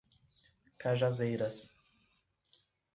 [0.81, 1.55] Cajazeiras